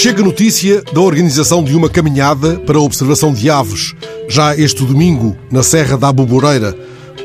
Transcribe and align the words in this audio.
Chega 0.00 0.22
notícia 0.22 0.80
da 0.92 1.00
organização 1.00 1.64
de 1.64 1.74
uma 1.74 1.90
caminhada 1.90 2.56
para 2.60 2.78
a 2.78 2.80
observação 2.80 3.32
de 3.32 3.50
aves, 3.50 3.96
já 4.28 4.56
este 4.56 4.84
domingo, 4.84 5.36
na 5.50 5.60
Serra 5.60 5.98
da 5.98 6.06
Aboboreira. 6.06 6.72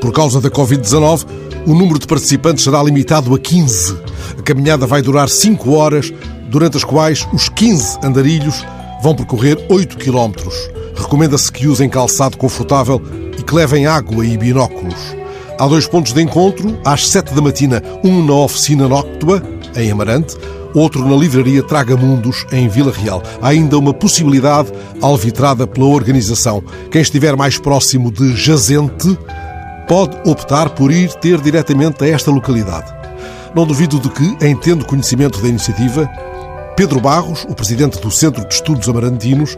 Por 0.02 0.12
causa 0.12 0.42
da 0.42 0.50
Covid-19, 0.50 1.24
o 1.68 1.76
número 1.76 2.00
de 2.00 2.08
participantes 2.08 2.64
será 2.64 2.82
limitado 2.82 3.32
a 3.36 3.38
15. 3.38 3.96
A 4.40 4.42
caminhada 4.42 4.88
vai 4.88 5.04
durar 5.04 5.30
5 5.30 5.72
horas, 5.72 6.12
durante 6.50 6.76
as 6.76 6.84
quais 6.84 7.28
os 7.32 7.48
15 7.48 8.00
andarilhos 8.04 8.66
vão 9.04 9.16
percorrer 9.16 9.64
8 9.70 9.96
quilómetros. 9.96 10.56
Recomenda-se 10.96 11.52
que 11.52 11.68
usem 11.68 11.88
calçado 11.88 12.38
confortável 12.38 13.00
e 13.38 13.44
que 13.44 13.54
levem 13.54 13.86
água 13.86 14.26
e 14.26 14.36
binóculos. 14.36 15.16
Há 15.60 15.68
dois 15.68 15.86
pontos 15.86 16.12
de 16.12 16.24
encontro, 16.24 16.76
às 16.84 17.08
7 17.08 17.36
da 17.36 17.42
matina, 17.42 17.84
um 18.04 18.26
na 18.26 18.34
oficina 18.34 18.88
Noctua, 18.88 19.44
em 19.76 19.92
Amarante, 19.92 20.36
outro 20.74 21.08
na 21.08 21.16
livraria 21.16 21.64
Traga 21.64 21.96
Mundos, 21.96 22.46
em 22.52 22.68
Vila 22.68 22.92
Real. 22.92 23.22
Há 23.42 23.50
ainda 23.50 23.78
uma 23.78 23.94
possibilidade 23.94 24.72
alvitrada 25.02 25.68
pela 25.68 25.88
organização. 25.88 26.64
Quem 26.92 27.02
estiver 27.02 27.36
mais 27.36 27.58
próximo 27.58 28.12
de 28.12 28.36
Jazente 28.36 29.18
pode 29.88 30.18
optar 30.30 30.70
por 30.70 30.92
ir 30.92 31.14
ter 31.14 31.40
diretamente 31.42 32.04
a 32.04 32.08
esta 32.08 32.32
localidade. 32.32 32.94
Não 33.56 33.66
duvido 33.68 34.00
de 34.00 34.10
que, 34.10 34.38
em 34.46 34.56
tendo 34.56 34.86
conhecimento 34.86 35.42
da 35.42 35.48
iniciativa, 35.48 36.10
Pedro 36.76 37.00
Barros, 37.00 37.46
o 37.48 37.54
presidente 37.54 38.00
do 38.00 38.10
Centro 38.10 38.48
de 38.48 38.54
Estudos 38.54 38.90
Amarantinos, 38.90 39.58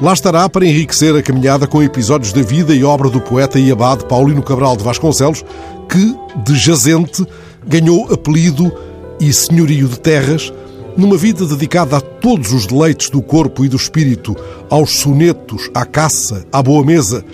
lá 0.00 0.12
estará 0.12 0.48
para 0.48 0.66
enriquecer 0.66 1.14
a 1.14 1.22
caminhada 1.22 1.66
com 1.66 1.82
episódios 1.82 2.32
da 2.32 2.42
vida 2.42 2.74
e 2.74 2.82
obra 2.82 3.08
do 3.08 3.20
poeta 3.20 3.58
e 3.58 3.70
abade 3.70 4.04
Paulino 4.06 4.42
Cabral 4.42 4.76
de 4.76 4.82
Vasconcelos, 4.82 5.44
que, 5.88 6.16
de 6.44 6.56
jazente, 6.56 7.24
ganhou 7.64 8.12
apelido 8.12 8.72
e 9.20 9.32
senhorio 9.32 9.88
de 9.88 9.98
terras, 9.98 10.52
numa 10.96 11.16
vida 11.16 11.46
dedicada 11.46 11.96
a 11.96 12.00
todos 12.00 12.52
os 12.52 12.66
deleites 12.66 13.10
do 13.10 13.22
corpo 13.22 13.64
e 13.64 13.68
do 13.68 13.76
espírito, 13.76 14.36
aos 14.68 14.98
sonetos, 14.98 15.70
à 15.74 15.84
caça, 15.84 16.44
à 16.52 16.62
boa 16.62 16.84
mesa, 16.84 17.24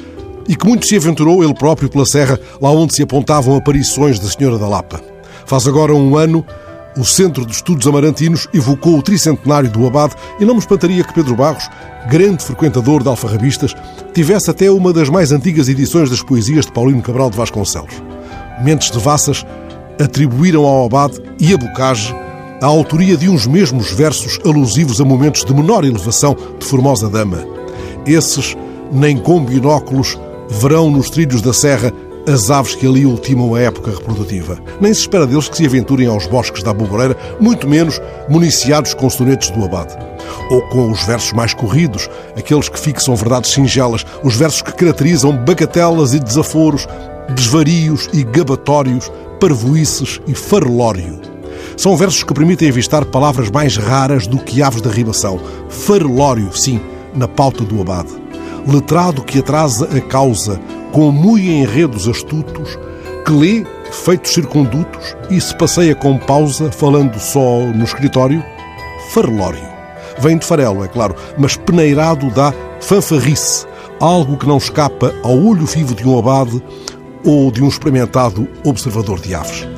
e 0.49 0.55
que 0.55 0.67
muito 0.67 0.87
se 0.87 0.97
aventurou 0.97 1.43
ele 1.43 1.55
próprio 1.55 1.89
pela 1.89 2.05
serra, 2.05 2.39
lá 2.61 2.71
onde 2.71 2.95
se 2.95 3.03
apontavam 3.03 3.57
aparições 3.57 4.19
da 4.19 4.29
Senhora 4.29 4.59
da 4.59 4.69
Lapa. 4.69 5.01
Faz 5.47 5.67
agora 5.67 5.95
um 5.95 6.17
ano, 6.17 6.45
o 6.97 7.05
Centro 7.05 7.45
de 7.45 7.53
Estudos 7.53 7.87
Amarantinos 7.87 8.47
evocou 8.55 8.99
o 8.99 9.03
tricentenário 9.03 9.71
do 9.71 9.87
Abade 9.87 10.15
e 10.39 10.45
não 10.45 10.55
me 10.55 10.61
espantaria 10.61 11.03
que 11.03 11.13
Pedro 11.13 11.35
Barros, 11.35 11.69
grande 12.09 12.45
frequentador 12.45 13.03
de 13.03 13.09
alfarrabistas, 13.09 13.75
tivesse 14.13 14.51
até 14.51 14.71
uma 14.71 14.93
das 14.93 15.09
mais 15.09 15.33
antigas 15.33 15.69
edições 15.69 16.09
das 16.09 16.23
poesias 16.23 16.67
de 16.67 16.73
Paulino 16.73 17.03
Cabral 17.03 17.31
de 17.31 17.37
Vasconcelos. 17.37 17.95
Mentes 18.63 18.91
de 18.91 18.99
Vassas 18.99 19.45
atribuíram 20.01 20.65
ao 20.65 20.87
Abade 20.87 21.21
e 21.39 21.53
a 21.53 21.57
Bocage 21.57 22.15
a 22.63 22.67
autoria 22.67 23.17
de 23.17 23.29
uns 23.29 23.47
mesmos 23.47 23.93
versos 23.93 24.39
alusivos 24.45 25.01
a 25.01 25.05
momentos 25.05 25.45
de 25.45 25.53
menor 25.53 25.85
elevação 25.85 26.37
de 26.59 26.65
Formosa 26.65 27.11
Dama. 27.11 27.45
Esses, 28.07 28.57
nem 28.91 29.19
com 29.19 29.45
binóculos, 29.45 30.19
verão 30.49 30.91
nos 30.91 31.11
trilhos 31.11 31.43
da 31.43 31.53
serra 31.53 31.93
as 32.27 32.51
aves 32.51 32.75
que 32.75 32.87
ali 32.87 33.05
ultimam 33.05 33.55
a 33.55 33.61
época 33.61 33.91
reprodutiva. 33.91 34.59
Nem 34.81 34.95
se 34.95 35.01
espera 35.01 35.27
deles 35.27 35.49
que 35.49 35.59
se 35.59 35.67
aventurem 35.67 36.07
aos 36.07 36.27
bosques 36.27 36.63
da 36.63 36.71
Aboboreira, 36.71 37.17
muito 37.39 37.69
menos 37.69 38.01
municiados 38.31 38.95
com 38.95 39.11
sonetos 39.11 39.51
do 39.51 39.63
abade. 39.63 39.95
Ou 40.51 40.63
com 40.69 40.91
os 40.91 41.03
versos 41.05 41.33
mais 41.33 41.53
corridos, 41.53 42.09
aqueles 42.37 42.69
que 42.69 42.81
fixam 42.81 43.15
verdades 43.15 43.53
singelas, 43.53 44.07
os 44.23 44.37
versos 44.37 44.63
que 44.63 44.73
caracterizam 44.73 45.37
bagatelas 45.37 46.15
e 46.15 46.19
desaforos, 46.19 46.89
desvarios 47.35 48.09
e 48.13 48.25
gabatórios, 48.25 49.11
parvoices 49.45 50.23
e 50.27 50.35
farelório. 50.35 51.21
São 51.77 51.95
versos 51.99 52.25
que 52.25 52.33
permitem 52.33 52.71
avistar 52.71 53.05
palavras 53.05 53.51
mais 53.51 53.77
raras 53.77 54.27
do 54.27 54.39
que 54.39 54.63
aves 54.63 54.81
de 54.81 54.89
arribação. 54.89 55.39
Farelório, 55.69 56.51
sim, 56.57 56.81
na 57.15 57.29
pauta 57.29 57.63
do 57.63 57.79
abade. 57.79 58.09
Letrado 58.67 59.23
que 59.23 59.41
atrasa 59.41 59.87
a 59.95 60.01
causa, 60.01 60.59
com 60.93 61.13
muito 61.13 61.45
enredos 61.45 62.09
astutos, 62.09 62.79
que 63.27 63.33
lê 63.33 63.67
feitos 63.93 64.33
circundutos 64.33 65.15
e 65.29 65.39
se 65.39 65.55
passeia 65.59 65.95
com 65.95 66.17
pausa, 66.17 66.73
falando 66.73 67.19
só 67.19 67.61
no 67.67 67.85
escritório. 67.85 68.43
Farelório. 69.13 69.69
Vem 70.21 70.39
de 70.39 70.47
farelo, 70.47 70.83
é 70.83 70.89
claro, 70.89 71.15
mas 71.37 71.55
peneirado 71.55 72.31
dá 72.31 72.55
fanfarrice, 72.81 73.67
algo 74.01 74.39
que 74.39 74.49
não 74.49 74.57
escapa 74.57 75.15
ao 75.23 75.39
olho 75.39 75.67
vivo 75.67 75.95
de 75.95 76.09
um 76.09 76.19
abade 76.19 76.63
ou 77.25 77.51
de 77.51 77.63
um 77.63 77.69
experimentado 77.69 78.49
observador 78.65 79.21
de 79.21 79.35
aves. 79.35 79.74